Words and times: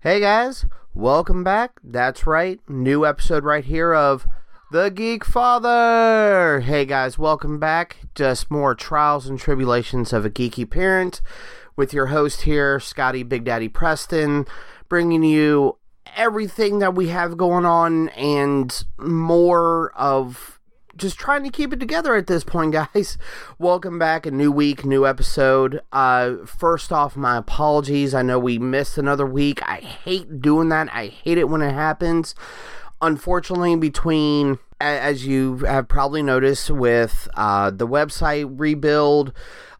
Hey 0.00 0.20
guys, 0.20 0.66
welcome 0.92 1.42
back. 1.42 1.80
That's 1.82 2.26
right, 2.26 2.60
new 2.68 3.06
episode 3.06 3.44
right 3.44 3.64
here 3.64 3.94
of 3.94 4.26
The 4.70 4.90
Geek 4.90 5.24
Father. 5.24 6.60
Hey 6.60 6.84
guys, 6.84 7.18
welcome 7.18 7.58
back. 7.58 7.96
Just 8.14 8.50
more 8.50 8.74
trials 8.74 9.26
and 9.26 9.38
tribulations 9.38 10.12
of 10.12 10.26
a 10.26 10.30
geeky 10.30 10.68
parent 10.68 11.22
with 11.76 11.94
your 11.94 12.06
host 12.06 12.42
here, 12.42 12.78
Scotty 12.78 13.22
Big 13.22 13.44
Daddy 13.44 13.68
Preston, 13.68 14.46
bringing 14.90 15.24
you 15.24 15.78
everything 16.14 16.78
that 16.80 16.94
we 16.94 17.08
have 17.08 17.38
going 17.38 17.64
on 17.64 18.10
and 18.10 18.84
more 18.98 19.92
of 19.96 20.55
just 20.96 21.18
trying 21.18 21.44
to 21.44 21.50
keep 21.50 21.72
it 21.72 21.80
together 21.80 22.14
at 22.14 22.26
this 22.26 22.44
point, 22.44 22.72
guys. 22.94 23.18
Welcome 23.58 23.98
back, 23.98 24.26
a 24.26 24.30
new 24.30 24.50
week, 24.50 24.84
new 24.84 25.06
episode. 25.06 25.80
Uh, 25.92 26.36
first 26.46 26.92
off, 26.92 27.16
my 27.16 27.36
apologies. 27.36 28.14
I 28.14 28.22
know 28.22 28.38
we 28.38 28.58
missed 28.58 28.98
another 28.98 29.26
week. 29.26 29.62
I 29.62 29.76
hate 29.76 30.40
doing 30.40 30.68
that. 30.70 30.88
I 30.92 31.08
hate 31.08 31.38
it 31.38 31.48
when 31.48 31.62
it 31.62 31.72
happens. 31.72 32.34
Unfortunately, 33.02 33.76
between 33.76 34.58
as 34.80 35.26
you 35.26 35.58
have 35.58 35.88
probably 35.88 36.22
noticed 36.22 36.70
with 36.70 37.28
uh, 37.34 37.70
the 37.70 37.86
website 37.86 38.46
rebuild, 38.58 39.32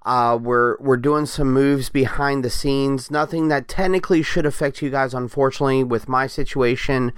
uh, 0.07 0.39
we're 0.41 0.77
we're 0.79 0.97
doing 0.97 1.27
some 1.27 1.53
moves 1.53 1.91
behind 1.91 2.45
the 2.45 2.51
scenes. 2.51 3.11
Nothing 3.11 3.49
that 3.49 3.67
technically 3.67 4.23
should 4.23 4.47
affect 4.47 4.81
you 4.81 4.89
guys. 4.89 5.13
Unfortunately, 5.13 5.83
with 5.83 6.09
my 6.09 6.29
situation, 6.29 7.13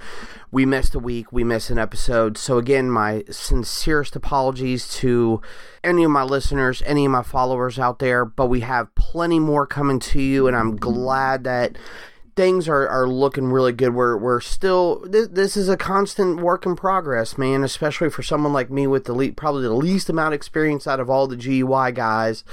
we 0.51 0.65
missed 0.65 0.95
a 0.95 0.99
week. 0.99 1.31
We 1.31 1.43
missed 1.43 1.69
an 1.69 1.77
episode. 1.77 2.37
So 2.37 2.57
again, 2.57 2.89
my 2.89 3.23
sincerest 3.29 4.15
apologies 4.15 4.87
to 4.95 5.41
any 5.83 6.03
of 6.03 6.11
my 6.11 6.23
listeners, 6.23 6.81
any 6.85 7.05
of 7.05 7.11
my 7.11 7.23
followers 7.23 7.77
out 7.77 7.99
there. 7.99 8.25
But 8.25 8.47
we 8.47 8.61
have 8.61 8.93
plenty 8.95 9.39
more 9.39 9.67
coming 9.67 9.99
to 9.99 10.21
you, 10.21 10.47
and 10.47 10.55
I'm 10.55 10.75
glad 10.75 11.43
that 11.43 11.77
things 12.35 12.69
are, 12.69 12.87
are 12.87 13.07
looking 13.07 13.51
really 13.51 13.73
good. 13.73 13.93
We're 13.93 14.17
we're 14.17 14.39
still 14.39 15.01
this, 15.01 15.27
this 15.27 15.57
is 15.57 15.69
a 15.69 15.77
constant 15.77 16.39
work 16.39 16.65
in 16.65 16.75
progress, 16.75 17.37
man. 17.37 17.63
Especially 17.63 18.09
for 18.09 18.23
someone 18.23 18.53
like 18.53 18.71
me 18.71 18.87
with 18.87 19.05
the 19.05 19.13
le- 19.13 19.33
probably 19.33 19.63
the 19.63 19.73
least 19.73 20.09
amount 20.09 20.33
of 20.33 20.37
experience 20.37 20.87
out 20.87 20.99
of 20.99 21.09
all 21.09 21.27
the 21.27 21.37
GUI 21.37 21.91
guys 21.91 22.43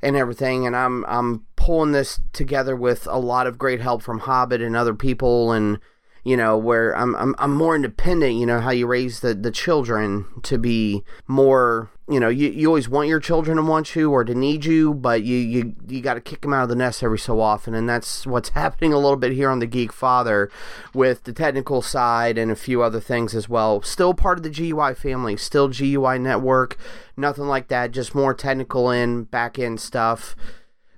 and 0.00 0.16
everything. 0.16 0.66
And 0.66 0.74
I'm 0.74 1.04
I'm 1.06 1.44
pulling 1.56 1.92
this 1.92 2.20
together 2.32 2.74
with 2.74 3.06
a 3.10 3.18
lot 3.18 3.46
of 3.46 3.58
great 3.58 3.80
help 3.80 4.02
from 4.02 4.20
Hobbit 4.20 4.62
and 4.62 4.74
other 4.74 4.94
people 4.94 5.52
and 5.52 5.78
you 6.24 6.36
know 6.36 6.56
where 6.56 6.96
I'm, 6.96 7.14
I'm 7.16 7.34
I'm 7.38 7.54
more 7.54 7.74
independent 7.74 8.34
you 8.34 8.46
know 8.46 8.60
how 8.60 8.70
you 8.70 8.86
raise 8.86 9.20
the 9.20 9.34
the 9.34 9.50
children 9.50 10.26
to 10.44 10.58
be 10.58 11.02
more 11.26 11.90
you 12.08 12.20
know 12.20 12.28
you, 12.28 12.48
you 12.50 12.68
always 12.68 12.88
want 12.88 13.08
your 13.08 13.20
children 13.20 13.56
to 13.56 13.62
want 13.62 13.96
you 13.96 14.10
or 14.10 14.24
to 14.24 14.34
need 14.34 14.64
you 14.64 14.94
but 14.94 15.22
you 15.22 15.36
you 15.36 15.74
you 15.88 16.00
got 16.00 16.14
to 16.14 16.20
kick 16.20 16.42
them 16.42 16.52
out 16.52 16.64
of 16.64 16.68
the 16.68 16.74
nest 16.74 17.02
every 17.02 17.18
so 17.18 17.40
often. 17.40 17.74
And 17.74 17.88
that's 17.88 18.26
what's 18.26 18.48
happening 18.62 18.92
a 18.92 18.98
little 18.98 19.16
bit 19.16 19.32
here 19.32 19.50
on 19.50 19.58
the 19.58 19.66
geek 19.66 19.92
father 19.92 20.50
with 20.94 21.24
the 21.24 21.32
technical 21.32 21.82
side 21.82 22.38
and 22.38 22.50
a 22.50 22.56
few 22.56 22.82
other 22.82 23.00
things 23.00 23.34
as 23.34 23.48
well. 23.48 23.82
Still 23.82 24.14
part 24.14 24.38
of 24.38 24.42
the 24.42 24.50
GUI 24.50 24.94
family 24.94 25.36
still 25.36 25.68
GUI 25.68 26.18
network 26.18 26.76
nothing 27.16 27.46
like 27.46 27.68
that 27.68 27.92
just 27.92 28.14
more 28.14 28.34
technical 28.34 28.90
and 28.90 29.30
back 29.30 29.58
end 29.58 29.80
stuff. 29.80 30.34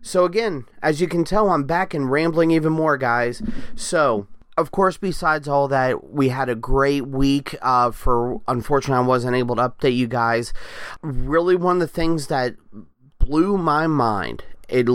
So 0.01 0.25
again 0.25 0.65
as 0.83 1.01
you 1.01 1.09
can 1.09 1.25
tell 1.25 1.51
I'm 1.51 1.65
back 1.65 1.95
and 1.95 2.11
rambling 2.11 2.51
even 2.51 2.73
more 2.73 2.97
guys. 2.97 3.43
So 3.75 4.27
of 4.57 4.71
course, 4.71 4.97
besides 4.97 5.49
all 5.49 5.69
that, 5.69 6.11
we 6.11 6.29
had 6.29 6.49
a 6.49 6.55
great 6.55 7.07
week. 7.07 7.57
Uh, 7.61 7.91
for 7.91 8.41
unfortunately, 8.47 9.05
I 9.05 9.07
wasn't 9.07 9.37
able 9.37 9.57
to 9.57 9.69
update 9.69 9.97
you 9.97 10.07
guys. 10.07 10.53
Really, 11.03 11.57
one 11.57 11.77
of 11.77 11.81
the 11.81 11.89
things 11.89 12.29
that 12.29 12.55
blew 13.19 13.59
my 13.59 13.87
mind. 13.87 14.45
It 14.69 14.89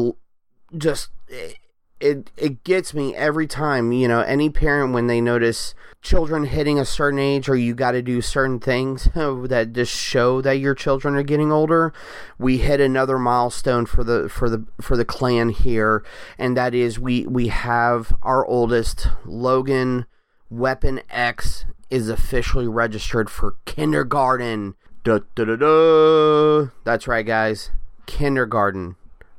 just 0.77 1.09
it, 1.27 1.58
it 1.99 2.31
it 2.37 2.63
gets 2.63 2.93
me 2.93 3.15
every 3.15 3.47
time. 3.47 3.91
You 3.91 4.07
know, 4.07 4.21
any 4.21 4.49
parent 4.49 4.93
when 4.93 5.07
they 5.07 5.21
notice 5.21 5.73
children 6.01 6.45
hitting 6.45 6.79
a 6.79 6.85
certain 6.85 7.19
age 7.19 7.49
or 7.49 7.55
you 7.55 7.75
got 7.75 7.91
to 7.91 8.01
do 8.01 8.21
certain 8.21 8.59
things 8.59 9.09
that 9.15 9.73
just 9.73 9.93
show 9.93 10.41
that 10.41 10.53
your 10.53 10.73
children 10.73 11.15
are 11.15 11.23
getting 11.23 11.51
older 11.51 11.93
we 12.37 12.59
hit 12.59 12.79
another 12.79 13.19
milestone 13.19 13.85
for 13.85 14.03
the 14.03 14.29
for 14.29 14.49
the 14.49 14.65
for 14.79 14.95
the 14.95 15.03
clan 15.03 15.49
here 15.49 16.03
and 16.37 16.55
that 16.55 16.73
is 16.73 16.97
we 16.97 17.25
we 17.27 17.49
have 17.49 18.15
our 18.23 18.45
oldest 18.45 19.07
logan 19.25 20.05
weapon 20.49 21.01
x 21.09 21.65
is 21.89 22.07
officially 22.07 22.67
registered 22.67 23.29
for 23.29 23.55
kindergarten 23.65 24.75
da, 25.03 25.19
da, 25.35 25.43
da, 25.43 25.55
da. 25.57 26.71
that's 26.85 27.07
right 27.07 27.25
guys 27.25 27.71
kindergarten 28.05 28.95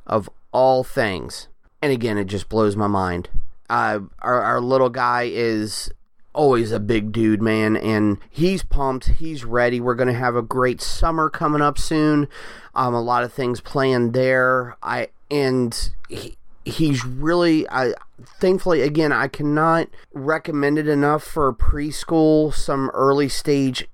of 0.06 0.28
all 0.52 0.84
things 0.84 1.48
and 1.82 1.92
again 1.92 2.18
it 2.18 2.26
just 2.26 2.48
blows 2.48 2.76
my 2.76 2.86
mind 2.86 3.28
uh, 3.70 4.00
our, 4.18 4.42
our 4.42 4.60
little 4.60 4.90
guy 4.90 5.30
is 5.32 5.90
always 6.32 6.72
a 6.72 6.80
big 6.80 7.12
dude, 7.12 7.40
man, 7.40 7.76
and 7.76 8.18
he's 8.28 8.64
pumped. 8.64 9.06
He's 9.06 9.44
ready. 9.44 9.80
We're 9.80 9.94
going 9.94 10.12
to 10.12 10.14
have 10.14 10.36
a 10.36 10.42
great 10.42 10.80
summer 10.80 11.30
coming 11.30 11.62
up 11.62 11.78
soon. 11.78 12.28
Um, 12.74 12.94
a 12.94 13.00
lot 13.00 13.22
of 13.22 13.32
things 13.32 13.60
planned 13.60 14.12
there. 14.12 14.76
I 14.82 15.08
and 15.30 15.92
he, 16.08 16.36
he's 16.64 17.04
really 17.04 17.68
I 17.68 17.94
thankfully 18.40 18.82
again 18.82 19.12
I 19.12 19.28
cannot 19.28 19.88
recommend 20.12 20.78
it 20.78 20.88
enough 20.88 21.22
for 21.22 21.52
preschool, 21.52 22.52
some 22.52 22.90
early 22.90 23.28
stage 23.28 23.88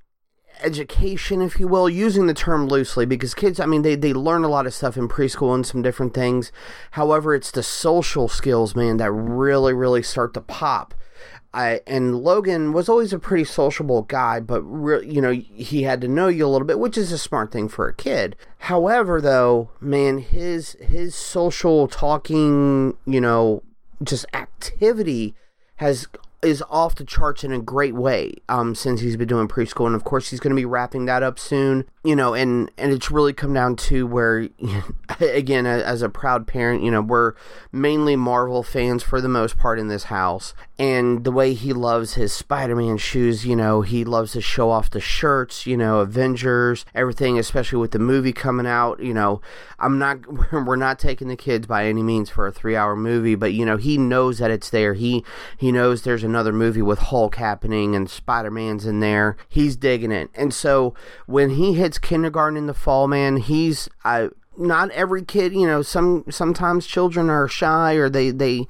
education, 0.60 1.42
if 1.42 1.60
you 1.60 1.68
will, 1.68 1.88
using 1.88 2.26
the 2.26 2.34
term 2.34 2.66
loosely 2.66 3.06
because 3.06 3.34
kids, 3.34 3.60
I 3.60 3.66
mean, 3.66 3.82
they, 3.82 3.94
they 3.94 4.12
learn 4.12 4.44
a 4.44 4.48
lot 4.48 4.66
of 4.66 4.74
stuff 4.74 4.96
in 4.96 5.08
preschool 5.08 5.54
and 5.54 5.66
some 5.66 5.82
different 5.82 6.14
things. 6.14 6.52
However, 6.92 7.34
it's 7.34 7.50
the 7.50 7.62
social 7.62 8.28
skills, 8.28 8.74
man, 8.74 8.96
that 8.98 9.10
really, 9.10 9.72
really 9.72 10.02
start 10.02 10.34
to 10.34 10.40
pop. 10.40 10.94
I, 11.54 11.80
and 11.86 12.16
Logan 12.16 12.74
was 12.74 12.88
always 12.88 13.14
a 13.14 13.18
pretty 13.18 13.44
sociable 13.44 14.02
guy, 14.02 14.40
but 14.40 14.60
re- 14.62 15.06
you 15.06 15.22
know 15.22 15.32
he 15.32 15.84
had 15.84 16.02
to 16.02 16.08
know 16.08 16.28
you 16.28 16.46
a 16.46 16.48
little 16.48 16.66
bit, 16.66 16.78
which 16.78 16.98
is 16.98 17.12
a 17.12 17.18
smart 17.18 17.50
thing 17.50 17.68
for 17.68 17.88
a 17.88 17.94
kid. 17.94 18.36
However, 18.58 19.22
though, 19.22 19.70
man, 19.80 20.18
his 20.18 20.76
his 20.80 21.14
social 21.14 21.88
talking, 21.88 22.98
you 23.06 23.22
know, 23.22 23.62
just 24.02 24.26
activity 24.34 25.34
has 25.76 26.08
is 26.46 26.62
off 26.70 26.94
the 26.94 27.04
charts 27.04 27.42
in 27.42 27.52
a 27.52 27.58
great 27.58 27.94
way 27.94 28.32
um, 28.48 28.74
since 28.74 29.00
he's 29.00 29.16
been 29.16 29.26
doing 29.26 29.48
preschool, 29.48 29.86
and 29.86 29.96
of 29.96 30.04
course 30.04 30.30
he's 30.30 30.38
going 30.38 30.52
to 30.52 30.56
be 30.56 30.64
wrapping 30.64 31.04
that 31.06 31.22
up 31.22 31.38
soon. 31.38 31.84
You 32.04 32.14
know, 32.14 32.34
and 32.34 32.70
and 32.78 32.92
it's 32.92 33.10
really 33.10 33.32
come 33.32 33.52
down 33.52 33.74
to 33.76 34.06
where, 34.06 34.48
again, 35.20 35.66
as 35.66 36.02
a 36.02 36.08
proud 36.08 36.46
parent, 36.46 36.84
you 36.84 36.90
know, 36.90 37.02
we're 37.02 37.34
mainly 37.72 38.14
Marvel 38.14 38.62
fans 38.62 39.02
for 39.02 39.20
the 39.20 39.28
most 39.28 39.58
part 39.58 39.80
in 39.80 39.88
this 39.88 40.04
house, 40.04 40.54
and 40.78 41.24
the 41.24 41.32
way 41.32 41.52
he 41.52 41.72
loves 41.72 42.14
his 42.14 42.32
Spider-Man 42.32 42.98
shoes, 42.98 43.44
you 43.44 43.56
know, 43.56 43.80
he 43.80 44.04
loves 44.04 44.32
to 44.32 44.40
show 44.40 44.70
off 44.70 44.90
the 44.90 45.00
shirts, 45.00 45.66
you 45.66 45.76
know, 45.76 45.98
Avengers, 45.98 46.84
everything, 46.94 47.40
especially 47.40 47.78
with 47.78 47.90
the 47.90 47.98
movie 47.98 48.32
coming 48.32 48.66
out. 48.66 49.00
You 49.00 49.14
know, 49.14 49.40
I'm 49.80 49.98
not, 49.98 50.52
we're 50.52 50.76
not 50.76 51.00
taking 51.00 51.26
the 51.26 51.36
kids 51.36 51.66
by 51.66 51.86
any 51.86 52.04
means 52.04 52.30
for 52.30 52.46
a 52.46 52.52
three-hour 52.52 52.94
movie, 52.94 53.34
but 53.34 53.52
you 53.52 53.66
know, 53.66 53.78
he 53.78 53.98
knows 53.98 54.38
that 54.38 54.52
it's 54.52 54.70
there. 54.70 54.94
He 54.94 55.24
he 55.56 55.72
knows 55.72 56.02
there's 56.02 56.22
another 56.36 56.52
movie 56.52 56.82
with 56.82 56.98
Hulk 56.98 57.36
happening 57.36 57.96
and 57.96 58.10
Spider-Man's 58.10 58.84
in 58.84 59.00
there. 59.00 59.38
He's 59.48 59.74
digging 59.74 60.12
it, 60.12 60.28
and 60.34 60.52
so 60.52 60.94
when 61.26 61.50
he 61.50 61.72
hits 61.72 61.98
kindergarten 61.98 62.58
in 62.58 62.66
the 62.66 62.74
fall, 62.74 63.08
man, 63.08 63.38
he's 63.38 63.88
I 64.04 64.28
not 64.58 64.90
every 64.90 65.24
kid, 65.24 65.52
you 65.52 65.66
know, 65.66 65.82
some 65.82 66.24
sometimes 66.28 66.86
children 66.86 67.30
are 67.30 67.48
shy 67.48 67.94
or 67.94 68.08
they 68.08 68.30
they 68.30 68.66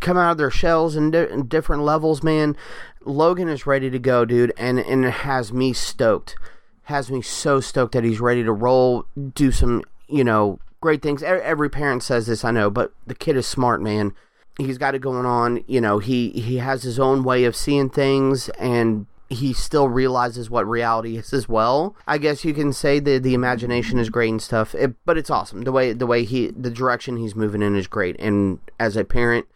come 0.00 0.16
out 0.16 0.32
of 0.32 0.38
their 0.38 0.50
shells 0.50 0.96
in, 0.96 1.12
di- 1.12 1.30
in 1.30 1.46
different 1.46 1.82
levels, 1.82 2.22
man. 2.22 2.56
Logan 3.04 3.48
is 3.48 3.66
ready 3.66 3.90
to 3.90 3.98
go, 3.98 4.24
dude, 4.24 4.52
and 4.56 4.78
and 4.78 5.04
it 5.04 5.10
has 5.10 5.52
me 5.52 5.72
stoked. 5.72 6.36
Has 6.84 7.10
me 7.10 7.22
so 7.22 7.60
stoked 7.60 7.92
that 7.92 8.04
he's 8.04 8.20
ready 8.20 8.42
to 8.44 8.52
roll, 8.52 9.06
do 9.34 9.50
some, 9.52 9.82
you 10.08 10.24
know, 10.24 10.58
great 10.80 11.00
things. 11.00 11.22
Every 11.22 11.70
parent 11.70 12.02
says 12.02 12.26
this, 12.26 12.44
I 12.44 12.50
know, 12.50 12.68
but 12.68 12.92
the 13.06 13.14
kid 13.14 13.36
is 13.36 13.46
smart, 13.46 13.80
man. 13.80 14.12
He's 14.58 14.78
got 14.78 14.94
it 14.94 15.00
going 15.00 15.26
on, 15.26 15.64
you 15.66 15.80
know, 15.80 15.98
he 15.98 16.30
he 16.30 16.58
has 16.58 16.82
his 16.82 16.98
own 16.98 17.24
way 17.24 17.44
of 17.44 17.56
seeing 17.56 17.90
things 17.90 18.48
and 18.50 19.06
he 19.28 19.52
still 19.52 19.88
realizes 19.88 20.48
what 20.50 20.68
reality 20.68 21.16
is 21.16 21.32
as 21.32 21.48
well. 21.48 21.96
I 22.06 22.18
guess 22.18 22.44
you 22.44 22.54
can 22.54 22.72
say 22.72 23.00
that 23.00 23.22
the 23.22 23.34
imagination 23.34 23.98
is 23.98 24.10
great 24.10 24.30
and 24.30 24.40
stuff, 24.42 24.74
it, 24.74 24.94
but 25.04 25.18
it's 25.18 25.30
awesome. 25.30 25.62
The 25.62 25.72
way 25.72 25.92
the 25.92 26.06
way 26.06 26.24
he 26.24 26.48
the 26.48 26.70
direction 26.70 27.16
he's 27.16 27.34
moving 27.34 27.62
in 27.62 27.74
is 27.74 27.88
great, 27.88 28.16
and 28.20 28.60
as 28.78 28.96
a 28.96 29.04
parent, 29.04 29.46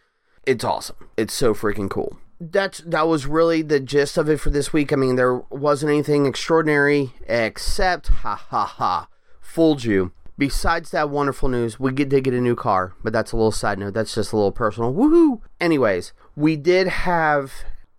it's 0.45 0.63
awesome. 0.65 0.97
It's 1.15 1.33
so 1.33 1.53
freaking 1.53 1.89
cool. 1.89 2.17
that's 2.39 2.79
that 2.79 3.07
was 3.07 3.25
really 3.25 3.61
the 3.61 3.79
gist 3.79 4.17
of 4.17 4.29
it 4.29 4.39
for 4.39 4.49
this 4.49 4.73
week. 4.73 4.91
I 4.91 4.95
mean, 4.95 5.15
there 5.15 5.35
wasn't 5.49 5.91
anything 5.91 6.25
extraordinary 6.25 7.13
except 7.27 8.07
ha 8.07 8.35
ha 8.35 8.65
ha, 8.65 9.07
fooled 9.39 9.83
you. 9.83 10.11
Besides 10.39 10.91
that 10.91 11.09
wonderful 11.09 11.49
news, 11.49 11.81
we 11.81 11.91
did 11.91 12.23
get 12.23 12.33
a 12.33 12.39
new 12.39 12.55
car, 12.55 12.93
but 13.03 13.11
that's 13.11 13.33
a 13.33 13.35
little 13.35 13.51
side 13.51 13.77
note. 13.77 13.93
That's 13.93 14.15
just 14.15 14.31
a 14.31 14.37
little 14.37 14.53
personal. 14.53 14.93
Woohoo! 14.93 15.41
Anyways, 15.59 16.13
we 16.37 16.55
did 16.55 16.87
have 16.87 17.51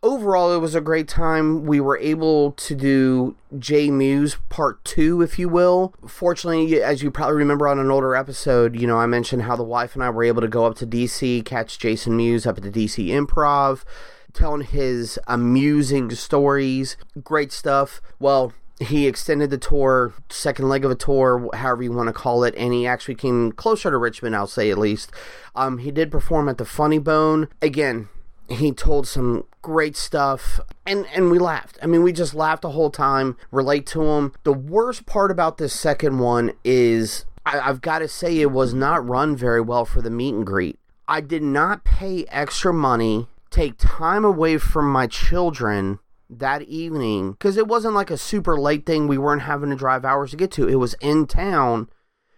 overall 0.02 0.50
it 0.54 0.58
was 0.58 0.74
a 0.74 0.80
great 0.80 1.06
time. 1.06 1.66
We 1.66 1.80
were 1.80 1.98
able 1.98 2.52
to 2.52 2.74
do 2.74 3.36
Jay 3.58 3.90
Mewes 3.90 4.38
part 4.48 4.82
two, 4.86 5.20
if 5.20 5.38
you 5.38 5.50
will. 5.50 5.92
Fortunately, 6.06 6.82
as 6.82 7.02
you 7.02 7.10
probably 7.10 7.36
remember 7.36 7.68
on 7.68 7.78
an 7.78 7.90
older 7.90 8.16
episode, 8.16 8.74
you 8.74 8.86
know, 8.86 8.96
I 8.96 9.04
mentioned 9.04 9.42
how 9.42 9.54
the 9.54 9.62
wife 9.62 9.94
and 9.94 10.02
I 10.02 10.08
were 10.08 10.24
able 10.24 10.40
to 10.40 10.48
go 10.48 10.64
up 10.64 10.76
to 10.76 10.86
DC, 10.86 11.44
catch 11.44 11.78
Jason 11.78 12.16
Mewes 12.16 12.46
up 12.46 12.56
at 12.56 12.64
the 12.64 12.70
DC 12.70 13.08
Improv, 13.08 13.84
telling 14.32 14.62
his 14.62 15.18
amusing 15.26 16.10
stories. 16.12 16.96
Great 17.22 17.52
stuff. 17.52 18.00
Well, 18.18 18.54
he 18.80 19.06
extended 19.06 19.50
the 19.50 19.58
tour, 19.58 20.14
second 20.30 20.68
leg 20.68 20.84
of 20.84 20.90
a 20.90 20.94
tour, 20.94 21.50
however 21.54 21.82
you 21.82 21.92
want 21.92 22.08
to 22.08 22.12
call 22.12 22.44
it, 22.44 22.54
and 22.56 22.72
he 22.72 22.86
actually 22.86 23.14
came 23.14 23.52
closer 23.52 23.90
to 23.90 23.96
Richmond, 23.96 24.34
I'll 24.34 24.46
say 24.46 24.70
at 24.70 24.78
least. 24.78 25.12
Um, 25.54 25.78
he 25.78 25.90
did 25.90 26.10
perform 26.10 26.48
at 26.48 26.56
the 26.56 26.64
Funny 26.64 26.98
Bone. 26.98 27.48
Again, 27.60 28.08
he 28.48 28.72
told 28.72 29.06
some 29.06 29.44
great 29.62 29.96
stuff 29.96 30.58
and 30.86 31.06
and 31.14 31.30
we 31.30 31.38
laughed 31.38 31.78
i 31.82 31.86
mean 31.86 32.02
we 32.02 32.12
just 32.12 32.34
laughed 32.34 32.62
the 32.62 32.70
whole 32.70 32.90
time 32.90 33.36
relate 33.50 33.86
to 33.86 34.02
him 34.02 34.32
the 34.42 34.52
worst 34.52 35.04
part 35.04 35.30
about 35.30 35.58
this 35.58 35.72
second 35.72 36.18
one 36.18 36.50
is 36.64 37.26
I, 37.44 37.60
i've 37.60 37.82
got 37.82 37.98
to 37.98 38.08
say 38.08 38.40
it 38.40 38.50
was 38.50 38.72
not 38.72 39.06
run 39.06 39.36
very 39.36 39.60
well 39.60 39.84
for 39.84 40.00
the 40.00 40.10
meet 40.10 40.34
and 40.34 40.46
greet 40.46 40.78
i 41.06 41.20
did 41.20 41.42
not 41.42 41.84
pay 41.84 42.24
extra 42.28 42.72
money 42.72 43.28
take 43.50 43.74
time 43.76 44.24
away 44.24 44.56
from 44.56 44.90
my 44.90 45.06
children 45.06 45.98
that 46.30 46.62
evening 46.62 47.32
because 47.32 47.56
it 47.56 47.66
wasn't 47.66 47.94
like 47.94 48.10
a 48.10 48.16
super 48.16 48.58
late 48.58 48.86
thing 48.86 49.08
we 49.08 49.18
weren't 49.18 49.42
having 49.42 49.70
to 49.70 49.76
drive 49.76 50.04
hours 50.04 50.30
to 50.30 50.36
get 50.36 50.50
to. 50.52 50.68
It 50.68 50.76
was 50.76 50.94
in 51.00 51.26
town. 51.26 51.88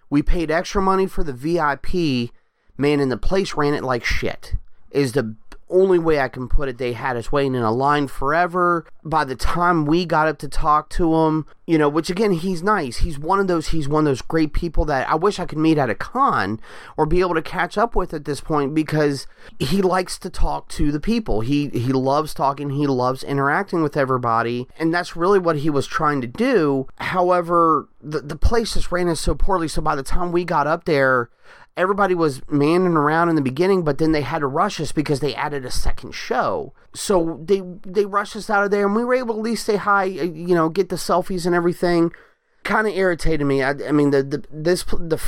We 0.09 0.23
paid 0.23 0.51
extra 0.51 0.81
money 0.81 1.07
for 1.07 1.23
the 1.23 1.33
vip 1.33 1.87
man 2.79 3.01
and 3.01 3.13
the 3.13 3.17
place 3.17 3.55
ran 3.55 3.75
it 3.75 3.85
like 3.85 4.05
shit 4.05 4.57
is 4.91 5.13
the 5.13 5.37
only 5.73 5.99
way 5.99 6.21
I 6.21 6.29
can 6.29 6.49
put 6.49 6.69
it, 6.69 6.79
they 6.79 6.93
had 6.93 7.17
us 7.17 7.33
waiting 7.33 7.55
in 7.55 7.63
a 7.63 7.73
line 7.73 8.07
forever. 8.07 8.87
By 9.03 9.25
the 9.25 9.35
time 9.35 9.87
we 9.87 10.05
got 10.05 10.29
up 10.29 10.39
to 10.39 10.49
talk 10.49 10.89
to 10.91 11.15
him, 11.15 11.47
you 11.67 11.79
know, 11.79 11.89
which 11.89 12.11
again, 12.11 12.33
he's 12.33 12.63
nice. 12.63 12.99
He's 12.99 13.19
one 13.19 13.41
of 13.41 13.49
those, 13.49 13.69
he's 13.69 13.89
one 13.89 14.01
of 14.01 14.11
those 14.11 14.23
great 14.23 14.53
people 14.53 14.85
that 14.85 15.09
I 15.09 15.15
wish 15.15 15.39
I 15.39 15.47
could 15.47 15.59
meet 15.59 15.79
at 15.79 15.91
a 15.91 15.95
con 15.95 16.61
or 16.97 17.07
be 17.07 17.21
able 17.21 17.35
to 17.35 17.43
catch 17.43 17.77
up 17.79 17.97
with 17.97 18.13
at 18.13 18.25
this 18.25 18.41
point 18.41 18.75
because 18.75 19.27
he 19.59 19.83
likes 19.83 20.19
to 20.19 20.31
talk 20.31 20.69
to 20.71 20.93
the 20.93 21.01
people. 21.01 21.41
He, 21.41 21.69
he 21.69 21.93
loves 21.93 22.35
talking. 22.35 22.71
He 22.71 22.87
loves 22.87 23.25
interacting 23.25 23.83
with 23.83 23.97
everybody. 23.97 24.69
And 24.79 24.93
that's 24.93 25.17
really 25.17 25.39
what 25.39 25.57
he 25.57 25.71
was 25.71 25.87
trying 25.87 26.21
to 26.21 26.27
do. 26.27 26.87
However, 26.99 27.89
the, 28.01 28.21
the 28.21 28.37
place 28.37 28.75
just 28.75 28.93
ran 28.93 29.09
us 29.09 29.21
so 29.21 29.35
poorly. 29.35 29.69
So 29.69 29.81
by 29.81 29.97
the 29.97 30.03
time 30.03 30.33
we 30.33 30.45
got 30.45 30.67
up 30.67 30.85
there, 30.85 31.31
everybody 31.77 32.15
was 32.15 32.43
manning 32.49 32.95
around 32.95 33.29
in 33.29 33.37
the 33.37 33.43
beginning, 33.43 33.83
but 33.83 33.99
then 33.99 34.13
they 34.13 34.23
had 34.23 34.41
to 34.41 34.47
rush 34.47 34.81
us 34.81 34.93
because 34.93 35.21
they 35.21 35.35
added 35.35 35.65
a 35.65 35.71
second 35.71 36.13
show. 36.13 36.73
So 36.95 37.41
they 37.45 37.63
they 37.85 38.05
rushed 38.05 38.37
us 38.37 38.51
out 38.51 38.65
of 38.65 38.71
there, 38.71 38.87
and 38.87 38.95
we 38.95 39.05
were 39.05 39.15
able 39.15 39.35
to 39.35 39.41
at 39.41 39.45
least 39.45 39.67
say 39.67 39.77
hi, 39.77 40.05
uh, 40.05 40.25
you 40.25 40.55
know, 40.55 40.69
get 40.69 40.89
the 40.89 40.97
selfies 40.97 41.47
and 41.47 41.55
everything. 41.55 42.13
Kind 42.65 42.87
of 42.87 42.95
irritated 42.95 43.47
me. 43.47 43.63
I, 43.63 43.71
I 43.89 43.93
mean, 43.93 44.11
the, 44.11 44.23
the 44.23 44.45
this 44.51 44.85
the 44.85 45.21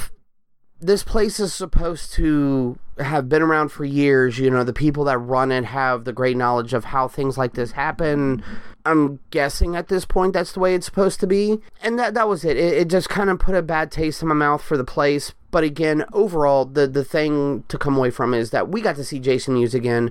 this 0.80 1.02
place 1.02 1.40
is 1.40 1.54
supposed 1.54 2.12
to 2.12 2.78
have 2.98 3.28
been 3.28 3.42
around 3.42 3.70
for 3.70 3.84
years. 3.84 4.38
You 4.38 4.50
know, 4.50 4.64
the 4.64 4.72
people 4.72 5.04
that 5.04 5.18
run 5.18 5.50
it 5.50 5.64
have 5.64 6.04
the 6.04 6.12
great 6.12 6.36
knowledge 6.36 6.74
of 6.74 6.84
how 6.84 7.08
things 7.08 7.38
like 7.38 7.54
this 7.54 7.72
happen. 7.72 8.44
I'm 8.84 9.20
guessing 9.30 9.76
at 9.76 9.88
this 9.88 10.04
point 10.04 10.34
that's 10.34 10.52
the 10.52 10.60
way 10.60 10.74
it's 10.74 10.84
supposed 10.84 11.20
to 11.20 11.26
be. 11.26 11.60
And 11.82 11.98
that 11.98 12.14
that 12.14 12.28
was 12.28 12.44
it. 12.44 12.56
It, 12.56 12.74
it 12.74 12.88
just 12.88 13.08
kind 13.08 13.30
of 13.30 13.38
put 13.38 13.54
a 13.54 13.62
bad 13.62 13.90
taste 13.90 14.20
in 14.20 14.28
my 14.28 14.34
mouth 14.34 14.62
for 14.62 14.76
the 14.76 14.84
place. 14.84 15.32
But 15.54 15.62
again, 15.62 16.04
overall, 16.12 16.64
the 16.64 16.88
the 16.88 17.04
thing 17.04 17.62
to 17.68 17.78
come 17.78 17.96
away 17.96 18.10
from 18.10 18.34
is 18.34 18.50
that 18.50 18.68
we 18.68 18.80
got 18.80 18.96
to 18.96 19.04
see 19.04 19.20
Jason 19.20 19.54
Mewes 19.54 19.72
again. 19.72 20.10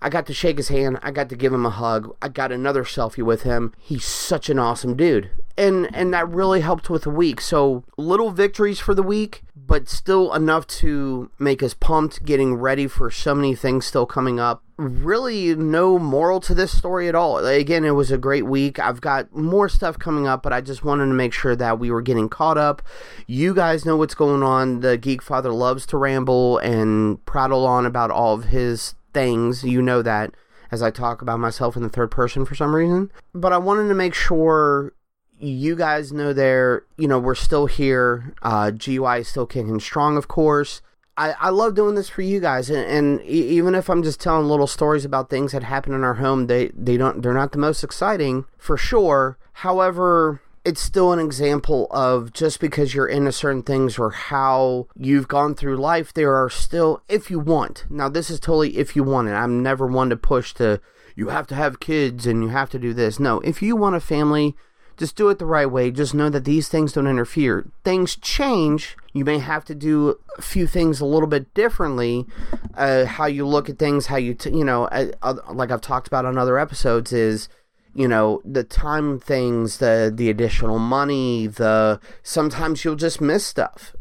I 0.00 0.08
got 0.08 0.26
to 0.26 0.34
shake 0.34 0.56
his 0.58 0.68
hand. 0.68 0.98
I 1.02 1.10
got 1.10 1.28
to 1.30 1.36
give 1.36 1.52
him 1.52 1.66
a 1.66 1.70
hug. 1.70 2.14
I 2.20 2.28
got 2.28 2.52
another 2.52 2.84
selfie 2.84 3.22
with 3.22 3.42
him. 3.42 3.72
He's 3.78 4.04
such 4.04 4.48
an 4.48 4.58
awesome 4.58 4.96
dude. 4.96 5.30
And 5.56 5.94
and 5.94 6.12
that 6.12 6.28
really 6.28 6.60
helped 6.60 6.90
with 6.90 7.02
the 7.02 7.10
week. 7.10 7.40
So 7.40 7.84
little 7.96 8.30
victories 8.30 8.80
for 8.80 8.94
the 8.94 9.02
week, 9.02 9.42
but 9.54 9.88
still 9.88 10.34
enough 10.34 10.66
to 10.66 11.30
make 11.38 11.62
us 11.62 11.74
pumped 11.74 12.24
getting 12.24 12.54
ready 12.54 12.86
for 12.86 13.10
so 13.10 13.34
many 13.34 13.54
things 13.54 13.86
still 13.86 14.06
coming 14.06 14.40
up. 14.40 14.62
Really 14.76 15.54
no 15.54 15.98
moral 15.98 16.40
to 16.40 16.54
this 16.54 16.76
story 16.76 17.08
at 17.08 17.14
all. 17.14 17.38
Again, 17.38 17.84
it 17.84 17.92
was 17.92 18.10
a 18.10 18.18
great 18.18 18.46
week. 18.46 18.80
I've 18.80 19.00
got 19.00 19.32
more 19.32 19.68
stuff 19.68 19.96
coming 19.96 20.26
up, 20.26 20.42
but 20.42 20.52
I 20.52 20.60
just 20.60 20.84
wanted 20.84 21.06
to 21.06 21.12
make 21.12 21.32
sure 21.32 21.54
that 21.54 21.78
we 21.78 21.92
were 21.92 22.02
getting 22.02 22.28
caught 22.28 22.58
up. 22.58 22.82
You 23.28 23.54
guys 23.54 23.84
know 23.84 23.96
what's 23.96 24.16
going 24.16 24.42
on. 24.42 24.80
The 24.80 24.98
Geek 24.98 25.22
Father 25.22 25.52
loves 25.52 25.86
to 25.86 25.96
ramble 25.96 26.58
and 26.58 27.24
prattle 27.24 27.64
on 27.64 27.86
about 27.86 28.10
all 28.10 28.34
of 28.34 28.46
his 28.46 28.96
things. 29.14 29.64
You 29.64 29.80
know 29.80 30.02
that 30.02 30.34
as 30.70 30.82
I 30.82 30.90
talk 30.90 31.22
about 31.22 31.40
myself 31.40 31.76
in 31.76 31.82
the 31.82 31.88
third 31.88 32.10
person 32.10 32.44
for 32.44 32.54
some 32.54 32.74
reason. 32.74 33.10
But 33.32 33.52
I 33.52 33.58
wanted 33.58 33.88
to 33.88 33.94
make 33.94 34.14
sure 34.14 34.92
you 35.38 35.76
guys 35.76 36.12
know 36.12 36.32
there, 36.32 36.84
you 36.96 37.08
know, 37.08 37.18
we're 37.18 37.34
still 37.34 37.66
here. 37.66 38.34
Uh, 38.42 38.70
GUI 38.70 39.20
is 39.20 39.28
still 39.28 39.46
kicking 39.46 39.80
strong, 39.80 40.16
of 40.16 40.28
course. 40.28 40.82
I, 41.16 41.34
I 41.38 41.50
love 41.50 41.76
doing 41.76 41.94
this 41.94 42.08
for 42.08 42.22
you 42.22 42.40
guys, 42.40 42.70
and, 42.70 42.78
and 42.78 43.22
even 43.22 43.76
if 43.76 43.88
I'm 43.88 44.02
just 44.02 44.20
telling 44.20 44.48
little 44.48 44.66
stories 44.66 45.04
about 45.04 45.30
things 45.30 45.52
that 45.52 45.62
happen 45.62 45.92
in 45.92 46.02
our 46.02 46.14
home, 46.14 46.48
they 46.48 46.72
they 46.74 46.96
don't 46.96 47.22
they're 47.22 47.32
not 47.32 47.52
the 47.52 47.58
most 47.58 47.84
exciting 47.84 48.46
for 48.58 48.76
sure. 48.76 49.38
However, 49.52 50.40
it's 50.64 50.80
still 50.80 51.12
an 51.12 51.18
example 51.18 51.86
of 51.90 52.32
just 52.32 52.58
because 52.58 52.94
you're 52.94 53.06
into 53.06 53.32
certain 53.32 53.62
things 53.62 53.98
or 53.98 54.10
how 54.10 54.86
you've 54.96 55.28
gone 55.28 55.54
through 55.54 55.76
life, 55.76 56.12
there 56.14 56.34
are 56.34 56.48
still, 56.48 57.02
if 57.08 57.30
you 57.30 57.38
want. 57.38 57.84
Now, 57.90 58.08
this 58.08 58.30
is 58.30 58.40
totally 58.40 58.78
if 58.78 58.96
you 58.96 59.02
want 59.02 59.28
it. 59.28 59.32
I'm 59.32 59.62
never 59.62 59.86
one 59.86 60.10
to 60.10 60.16
push 60.16 60.54
to 60.54 60.80
you 61.16 61.28
have 61.28 61.46
to 61.48 61.54
have 61.54 61.80
kids 61.80 62.26
and 62.26 62.42
you 62.42 62.48
have 62.48 62.70
to 62.70 62.78
do 62.78 62.92
this. 62.92 63.20
No, 63.20 63.40
if 63.40 63.62
you 63.62 63.76
want 63.76 63.94
a 63.94 64.00
family, 64.00 64.56
just 64.96 65.16
do 65.16 65.28
it 65.28 65.38
the 65.38 65.46
right 65.46 65.70
way. 65.70 65.90
Just 65.90 66.14
know 66.14 66.28
that 66.30 66.44
these 66.44 66.68
things 66.68 66.92
don't 66.92 67.06
interfere. 67.06 67.66
Things 67.84 68.16
change. 68.16 68.96
You 69.12 69.24
may 69.24 69.38
have 69.38 69.64
to 69.66 69.74
do 69.74 70.18
a 70.38 70.42
few 70.42 70.66
things 70.66 71.00
a 71.00 71.06
little 71.06 71.28
bit 71.28 71.52
differently. 71.54 72.26
Uh, 72.74 73.04
how 73.04 73.26
you 73.26 73.46
look 73.46 73.68
at 73.68 73.78
things, 73.78 74.06
how 74.06 74.16
you, 74.16 74.34
t- 74.34 74.50
you 74.50 74.64
know, 74.64 74.86
uh, 74.86 75.34
like 75.52 75.70
I've 75.70 75.80
talked 75.80 76.06
about 76.06 76.24
on 76.24 76.38
other 76.38 76.58
episodes, 76.58 77.12
is 77.12 77.48
you 77.94 78.08
know 78.08 78.42
the 78.44 78.64
time 78.64 79.20
things 79.20 79.78
the 79.78 80.12
the 80.14 80.28
additional 80.28 80.78
money 80.78 81.46
the 81.46 82.00
sometimes 82.22 82.84
you'll 82.84 82.96
just 82.96 83.20
miss 83.20 83.46
stuff. 83.46 83.94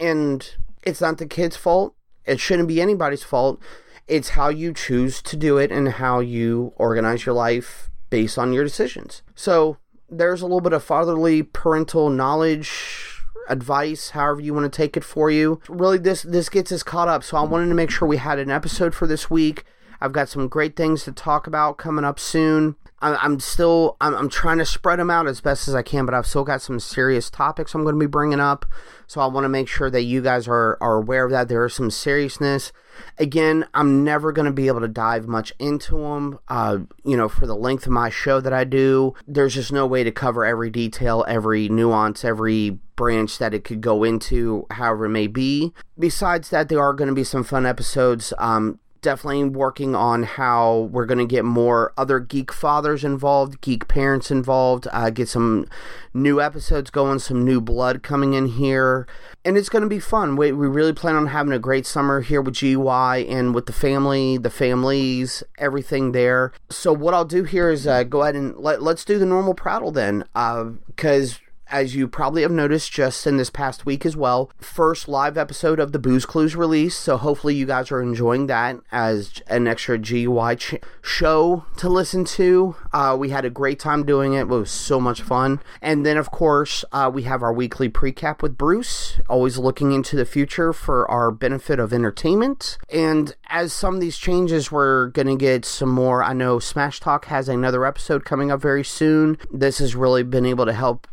And 0.00 0.56
it's 0.82 1.00
not 1.00 1.18
the 1.18 1.26
kid's 1.26 1.56
fault. 1.56 1.94
It 2.24 2.40
shouldn't 2.40 2.68
be 2.68 2.80
anybody's 2.80 3.22
fault. 3.22 3.60
It's 4.06 4.30
how 4.30 4.48
you 4.48 4.72
choose 4.72 5.22
to 5.22 5.36
do 5.36 5.58
it 5.58 5.72
and 5.72 5.88
how 5.88 6.20
you 6.20 6.72
organize 6.76 7.24
your 7.26 7.34
life 7.34 7.90
based 8.10 8.38
on 8.38 8.52
your 8.52 8.64
decisions. 8.64 9.22
So 9.34 9.78
there's 10.08 10.42
a 10.42 10.44
little 10.44 10.60
bit 10.60 10.72
of 10.72 10.84
fatherly 10.84 11.42
parental 11.42 12.10
knowledge 12.10 13.10
advice 13.48 14.10
however 14.10 14.40
you 14.40 14.54
want 14.54 14.70
to 14.70 14.74
take 14.74 14.96
it 14.96 15.04
for 15.04 15.30
you. 15.30 15.60
Really 15.68 15.98
this 15.98 16.22
this 16.22 16.48
gets 16.48 16.72
us 16.72 16.82
caught 16.82 17.08
up 17.08 17.22
so 17.22 17.36
i 17.36 17.42
wanted 17.42 17.68
to 17.68 17.74
make 17.74 17.90
sure 17.90 18.08
we 18.08 18.16
had 18.16 18.38
an 18.38 18.50
episode 18.50 18.94
for 18.94 19.06
this 19.06 19.30
week. 19.30 19.64
I've 20.00 20.12
got 20.12 20.28
some 20.28 20.48
great 20.48 20.76
things 20.76 21.04
to 21.04 21.12
talk 21.12 21.46
about 21.46 21.78
coming 21.78 22.04
up 22.04 22.18
soon 22.18 22.76
I'm 23.12 23.40
still 23.40 23.96
I'm, 24.00 24.14
I'm 24.14 24.28
trying 24.28 24.58
to 24.58 24.66
spread 24.66 24.98
them 24.98 25.10
out 25.10 25.26
as 25.26 25.40
best 25.40 25.68
as 25.68 25.74
I 25.74 25.82
can, 25.82 26.06
but 26.06 26.14
I've 26.14 26.26
still 26.26 26.44
got 26.44 26.62
some 26.62 26.80
serious 26.80 27.30
topics 27.30 27.74
I'm 27.74 27.82
going 27.82 27.94
to 27.94 28.00
be 28.00 28.06
bringing 28.06 28.40
up. 28.40 28.66
So 29.06 29.20
I 29.20 29.26
want 29.26 29.44
to 29.44 29.48
make 29.48 29.68
sure 29.68 29.90
that 29.90 30.02
you 30.02 30.22
guys 30.22 30.48
are 30.48 30.78
are 30.80 30.96
aware 30.96 31.24
of 31.24 31.30
that. 31.30 31.48
There 31.48 31.64
is 31.64 31.74
some 31.74 31.90
seriousness. 31.90 32.72
Again, 33.18 33.66
I'm 33.74 34.04
never 34.04 34.32
going 34.32 34.46
to 34.46 34.52
be 34.52 34.68
able 34.68 34.80
to 34.80 34.88
dive 34.88 35.26
much 35.26 35.52
into 35.58 35.98
them. 35.98 36.38
Uh, 36.48 36.78
you 37.04 37.16
know, 37.16 37.28
for 37.28 37.46
the 37.46 37.56
length 37.56 37.86
of 37.86 37.92
my 37.92 38.08
show 38.08 38.40
that 38.40 38.52
I 38.52 38.64
do, 38.64 39.14
there's 39.26 39.54
just 39.54 39.72
no 39.72 39.86
way 39.86 40.04
to 40.04 40.12
cover 40.12 40.44
every 40.44 40.70
detail, 40.70 41.24
every 41.26 41.68
nuance, 41.68 42.24
every 42.24 42.78
branch 42.96 43.38
that 43.38 43.52
it 43.52 43.64
could 43.64 43.80
go 43.80 44.04
into, 44.04 44.66
however 44.70 45.06
it 45.06 45.10
may 45.10 45.26
be. 45.26 45.72
Besides 45.98 46.50
that, 46.50 46.68
there 46.68 46.80
are 46.80 46.92
going 46.92 47.08
to 47.08 47.14
be 47.14 47.24
some 47.24 47.42
fun 47.42 47.66
episodes. 47.66 48.32
Um, 48.38 48.78
definitely 49.04 49.44
working 49.44 49.94
on 49.94 50.24
how 50.24 50.88
we're 50.90 51.06
going 51.06 51.18
to 51.18 51.26
get 51.26 51.44
more 51.44 51.92
other 51.96 52.18
geek 52.18 52.50
fathers 52.50 53.04
involved, 53.04 53.60
geek 53.60 53.86
parents 53.86 54.30
involved, 54.30 54.88
uh, 54.92 55.10
get 55.10 55.28
some 55.28 55.68
new 56.12 56.40
episodes 56.40 56.90
going, 56.90 57.18
some 57.18 57.44
new 57.44 57.60
blood 57.60 58.02
coming 58.02 58.34
in 58.34 58.46
here. 58.46 59.06
And 59.44 59.56
it's 59.56 59.68
going 59.68 59.82
to 59.82 59.88
be 59.88 60.00
fun. 60.00 60.36
We, 60.36 60.50
we 60.52 60.66
really 60.66 60.94
plan 60.94 61.14
on 61.16 61.28
having 61.28 61.52
a 61.52 61.58
great 61.58 61.86
summer 61.86 62.22
here 62.22 62.40
with 62.40 62.54
GY 62.54 63.26
and 63.28 63.54
with 63.54 63.66
the 63.66 63.72
family, 63.72 64.38
the 64.38 64.50
families, 64.50 65.42
everything 65.58 66.12
there. 66.12 66.52
So, 66.70 66.92
what 66.92 67.12
I'll 67.12 67.26
do 67.26 67.44
here 67.44 67.70
is 67.70 67.86
uh, 67.86 68.04
go 68.04 68.22
ahead 68.22 68.34
and 68.34 68.56
let, 68.56 68.82
let's 68.82 69.04
do 69.04 69.18
the 69.18 69.26
normal 69.26 69.54
prattle 69.54 69.92
then. 69.92 70.24
Because 70.32 71.34
uh, 71.34 71.43
as 71.74 71.96
you 71.96 72.06
probably 72.06 72.42
have 72.42 72.52
noticed 72.52 72.92
just 72.92 73.26
in 73.26 73.36
this 73.36 73.50
past 73.50 73.84
week 73.84 74.06
as 74.06 74.16
well, 74.16 74.48
first 74.60 75.08
live 75.08 75.36
episode 75.36 75.80
of 75.80 75.90
the 75.90 75.98
Booze 75.98 76.24
Clues 76.24 76.54
release. 76.54 76.94
So 76.94 77.16
hopefully 77.16 77.56
you 77.56 77.66
guys 77.66 77.90
are 77.90 78.00
enjoying 78.00 78.46
that 78.46 78.76
as 78.92 79.42
an 79.48 79.66
extra 79.66 79.98
GUI 79.98 80.54
ch- 80.54 80.76
show 81.02 81.64
to 81.78 81.88
listen 81.88 82.24
to. 82.26 82.76
Uh, 82.92 83.16
we 83.18 83.30
had 83.30 83.44
a 83.44 83.50
great 83.50 83.80
time 83.80 84.06
doing 84.06 84.34
it. 84.34 84.42
It 84.42 84.48
was 84.48 84.70
so 84.70 85.00
much 85.00 85.20
fun. 85.20 85.58
And 85.82 86.06
then, 86.06 86.16
of 86.16 86.30
course, 86.30 86.84
uh, 86.92 87.10
we 87.12 87.24
have 87.24 87.42
our 87.42 87.52
weekly 87.52 87.88
precap 87.88 88.40
with 88.40 88.56
Bruce, 88.56 89.18
always 89.28 89.58
looking 89.58 89.90
into 89.90 90.14
the 90.14 90.24
future 90.24 90.72
for 90.72 91.10
our 91.10 91.32
benefit 91.32 91.80
of 91.80 91.92
entertainment. 91.92 92.78
And 92.88 93.34
as 93.48 93.72
some 93.72 93.96
of 93.96 94.00
these 94.00 94.16
changes, 94.16 94.70
we're 94.70 95.08
going 95.08 95.26
to 95.26 95.36
get 95.36 95.64
some 95.64 95.90
more. 95.90 96.22
I 96.22 96.34
know 96.34 96.60
Smash 96.60 97.00
Talk 97.00 97.24
has 97.24 97.48
another 97.48 97.84
episode 97.84 98.24
coming 98.24 98.52
up 98.52 98.60
very 98.60 98.84
soon. 98.84 99.38
This 99.50 99.78
has 99.78 99.96
really 99.96 100.22
been 100.22 100.46
able 100.46 100.66
to 100.66 100.72
help 100.72 101.08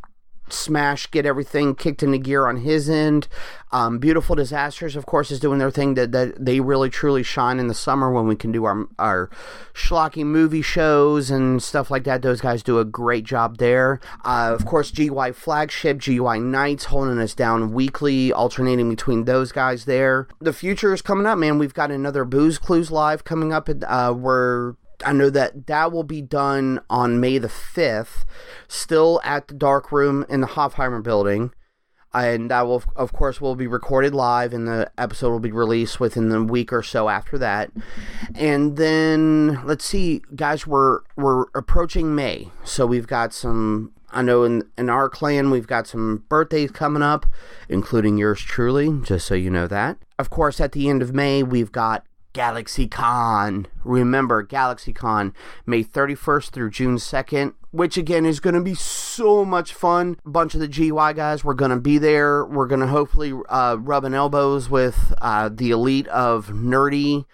Smash 0.53 1.10
get 1.12 1.25
everything 1.25 1.75
kicked 1.75 2.03
into 2.03 2.17
gear 2.17 2.48
on 2.48 2.58
his 2.58 2.89
end. 2.89 3.27
Um, 3.72 4.00
Beautiful 4.00 4.36
Disasters, 4.36 4.96
of 4.96 5.05
course, 5.05 5.31
is 5.31 5.39
doing 5.39 5.60
their 5.60 5.72
thing 5.72 5.93
that, 5.93 6.12
that 6.12 6.43
they 6.43 6.60
really 6.60 6.89
truly 6.89 7.24
shine 7.24 7.60
in 7.60 7.67
the 7.67 7.74
summer 7.74 8.12
when 8.12 8.27
we 8.27 8.36
can 8.36 8.51
do 8.51 8.65
our 8.65 8.88
our 9.00 9.29
schlocky 9.74 10.25
movie 10.25 10.62
shows 10.62 11.31
and 11.31 11.63
stuff 11.63 11.89
like 11.89 12.03
that. 12.03 12.22
Those 12.22 12.41
guys 12.41 12.63
do 12.63 12.79
a 12.79 12.86
great 12.86 13.24
job 13.24 13.58
there. 13.58 14.00
Uh, 14.25 14.51
of 14.53 14.65
course, 14.65 14.91
GY 14.91 15.31
Flagship, 15.31 16.00
GY 16.00 16.39
Nights 16.39 16.86
holding 16.86 17.20
us 17.20 17.34
down 17.34 17.72
weekly, 17.72 18.34
alternating 18.34 18.89
between 18.89 19.24
those 19.24 19.51
guys 19.51 19.86
there. 19.86 20.27
The 20.39 20.53
future 20.53 20.93
is 20.93 21.01
coming 21.01 21.25
up, 21.25 21.38
man. 21.38 21.58
We've 21.58 21.74
got 21.74 21.91
another 21.91 22.25
Booze 22.25 22.58
Clues 22.58 22.91
live 22.91 23.24
coming 23.24 23.53
up. 23.53 23.70
Uh, 23.70 24.13
we're 24.17 24.75
I 25.05 25.13
know 25.13 25.29
that 25.29 25.67
that 25.67 25.91
will 25.91 26.03
be 26.03 26.22
done 26.22 26.81
on 26.89 27.20
May 27.20 27.38
the 27.38 27.48
5th, 27.48 28.25
still 28.67 29.22
at 29.24 29.48
the 29.48 29.53
Dark 29.53 29.91
Room 29.91 30.25
in 30.29 30.41
the 30.41 30.48
Hofheimer 30.48 31.01
building. 31.03 31.51
And 32.13 32.51
that 32.51 32.67
will, 32.67 32.84
of 32.98 33.13
course, 33.13 33.39
will 33.39 33.55
be 33.55 33.67
recorded 33.67 34.13
live, 34.13 34.51
and 34.51 34.67
the 34.67 34.91
episode 34.98 35.29
will 35.29 35.39
be 35.39 35.53
released 35.53 36.00
within 36.00 36.27
the 36.27 36.43
week 36.43 36.74
or 36.74 36.84
so 36.84 37.08
after 37.08 37.38
that. 37.38 37.72
And 38.36 38.75
then, 38.75 39.65
let's 39.65 39.86
see, 39.86 40.22
guys, 40.36 40.67
we're 40.67 41.00
we're 41.15 41.46
approaching 41.55 42.13
May, 42.13 42.50
so 42.65 42.86
we've 42.86 43.08
got 43.08 43.34
some. 43.34 43.93
I 44.12 44.22
know 44.24 44.43
in 44.43 44.63
in 44.77 44.89
our 44.89 45.08
clan 45.08 45.51
we've 45.51 45.67
got 45.67 45.88
some 45.88 46.25
birthdays 46.27 46.72
coming 46.72 47.01
up, 47.01 47.25
including 47.70 48.17
yours 48.17 48.41
truly. 48.41 49.00
Just 49.03 49.25
so 49.25 49.34
you 49.34 49.50
know 49.50 49.67
that. 49.67 49.98
Of 50.20 50.29
course, 50.29 50.60
at 50.60 50.74
the 50.74 50.89
end 50.89 51.01
of 51.01 51.13
May 51.13 51.43
we've 51.43 51.72
got 51.72 52.05
GalaxyCon. 52.33 53.65
Remember, 53.83 54.45
GalaxyCon, 54.45 55.33
May 55.65 55.83
31st 55.83 56.50
through 56.51 56.69
June 56.71 56.97
2nd, 56.97 57.53
which 57.71 57.97
again 57.97 58.25
is 58.25 58.39
going 58.39 58.55
to 58.55 58.61
be 58.61 58.73
so 58.73 59.43
much 59.45 59.73
fun. 59.73 60.17
A 60.25 60.29
bunch 60.29 60.53
of 60.53 60.59
the 60.59 60.67
GY 60.67 61.13
guys, 61.13 61.43
we're 61.43 61.53
going 61.53 61.71
to 61.71 61.79
be 61.79 61.97
there. 61.97 62.45
We're 62.45 62.67
going 62.67 62.81
to 62.81 62.88
hopefully 62.88 63.33
uh, 63.50 63.77
rubbing 63.79 64.13
elbows 64.13 64.69
with 64.69 65.13
uh, 65.21 65.50
the 65.51 65.71
elite 65.71 66.07
of 66.07 66.47
nerdy. 66.47 67.25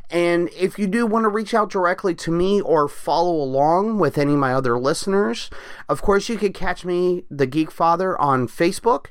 And 0.08 0.48
if 0.50 0.78
you 0.78 0.86
do 0.86 1.04
want 1.04 1.24
to 1.24 1.30
reach 1.30 1.52
out 1.52 1.70
directly 1.70 2.14
to 2.16 2.30
me 2.30 2.60
or 2.60 2.86
follow 2.86 3.34
along 3.34 3.98
with 3.98 4.18
any 4.18 4.34
of 4.34 4.38
my 4.38 4.52
other 4.52 4.78
listeners, 4.78 5.50
of 5.88 6.00
course 6.00 6.28
you 6.28 6.36
could 6.36 6.54
catch 6.54 6.84
me, 6.84 7.24
the 7.28 7.46
Geek 7.46 7.72
Father, 7.72 8.16
on 8.20 8.46
Facebook. 8.46 9.06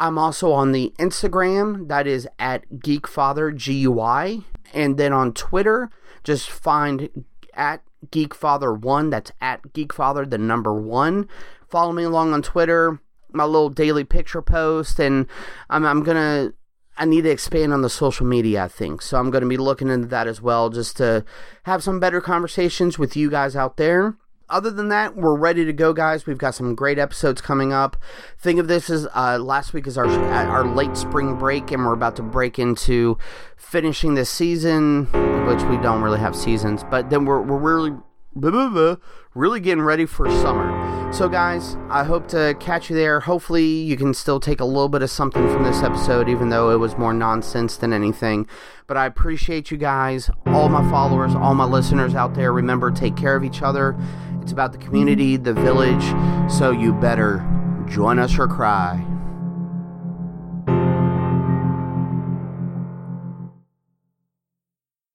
I'm 0.00 0.16
also 0.16 0.50
on 0.52 0.72
the 0.72 0.94
Instagram, 0.98 1.88
that 1.88 2.06
is 2.06 2.26
at 2.38 2.68
GeekFatherGUI. 2.70 4.44
And 4.72 4.96
then 4.96 5.12
on 5.12 5.34
Twitter, 5.34 5.90
just 6.24 6.48
find 6.48 7.10
at 7.52 7.82
GeekFather1, 8.06 9.10
that's 9.10 9.30
at 9.42 9.62
GeekFather, 9.74 10.28
the 10.28 10.38
number 10.38 10.72
one. 10.72 11.28
Follow 11.68 11.92
me 11.92 12.04
along 12.04 12.32
on 12.32 12.40
Twitter, 12.40 12.98
my 13.32 13.44
little 13.44 13.68
daily 13.68 14.04
picture 14.04 14.40
post, 14.40 14.98
and 14.98 15.26
I'm, 15.68 15.84
I'm 15.84 16.02
going 16.02 16.16
to. 16.16 16.54
I 16.96 17.06
need 17.06 17.22
to 17.22 17.30
expand 17.30 17.72
on 17.72 17.80
the 17.80 17.88
social 17.88 18.26
media, 18.26 18.64
I 18.64 18.68
think. 18.68 19.00
So 19.00 19.18
I'm 19.18 19.30
going 19.30 19.40
to 19.40 19.48
be 19.48 19.56
looking 19.56 19.88
into 19.88 20.08
that 20.08 20.26
as 20.26 20.42
well, 20.42 20.68
just 20.68 20.98
to 20.98 21.24
have 21.62 21.82
some 21.82 21.98
better 21.98 22.20
conversations 22.20 22.98
with 22.98 23.16
you 23.16 23.30
guys 23.30 23.56
out 23.56 23.78
there 23.78 24.16
other 24.50 24.70
than 24.70 24.88
that, 24.88 25.16
we're 25.16 25.36
ready 25.36 25.64
to 25.64 25.72
go, 25.72 25.92
guys. 25.92 26.26
We've 26.26 26.38
got 26.38 26.54
some 26.54 26.74
great 26.74 26.98
episodes 26.98 27.40
coming 27.40 27.72
up. 27.72 27.96
Think 28.38 28.58
of 28.58 28.68
this 28.68 28.90
as 28.90 29.06
uh, 29.14 29.38
last 29.38 29.72
week 29.72 29.86
is 29.86 29.96
our 29.96 30.06
our 30.08 30.64
late 30.64 30.96
spring 30.96 31.36
break, 31.36 31.70
and 31.70 31.84
we're 31.84 31.92
about 31.94 32.16
to 32.16 32.22
break 32.22 32.58
into 32.58 33.16
finishing 33.56 34.14
this 34.14 34.30
season, 34.30 35.06
which 35.46 35.62
we 35.64 35.76
don't 35.78 36.02
really 36.02 36.20
have 36.20 36.36
seasons, 36.36 36.84
but 36.90 37.10
then 37.10 37.24
we're 37.24 37.40
we're 37.40 37.58
really 37.58 37.96
blah, 38.34 38.50
blah, 38.50 38.68
blah, 38.68 38.96
really 39.34 39.60
getting 39.60 39.82
ready 39.82 40.06
for 40.06 40.30
summer. 40.30 41.12
So, 41.12 41.28
guys, 41.28 41.76
I 41.88 42.04
hope 42.04 42.28
to 42.28 42.54
catch 42.60 42.88
you 42.88 42.96
there. 42.96 43.20
Hopefully, 43.20 43.64
you 43.64 43.96
can 43.96 44.14
still 44.14 44.38
take 44.38 44.60
a 44.60 44.64
little 44.64 44.88
bit 44.88 45.02
of 45.02 45.10
something 45.10 45.48
from 45.48 45.64
this 45.64 45.82
episode, 45.82 46.28
even 46.28 46.50
though 46.50 46.70
it 46.70 46.78
was 46.78 46.96
more 46.96 47.12
nonsense 47.12 47.76
than 47.76 47.92
anything. 47.92 48.46
But 48.86 48.96
I 48.96 49.06
appreciate 49.06 49.70
you 49.70 49.76
guys, 49.76 50.30
all 50.46 50.68
my 50.68 50.88
followers, 50.90 51.34
all 51.34 51.54
my 51.54 51.64
listeners 51.64 52.14
out 52.14 52.34
there. 52.34 52.52
Remember, 52.52 52.90
take 52.90 53.16
care 53.16 53.34
of 53.34 53.42
each 53.42 53.62
other. 53.62 53.96
It's 54.42 54.52
about 54.52 54.72
the 54.72 54.78
community, 54.78 55.36
the 55.36 55.54
village, 55.54 56.02
so 56.50 56.70
you 56.70 56.92
better 56.94 57.46
join 57.88 58.18
us 58.18 58.38
or 58.38 58.48
cry. 58.48 59.06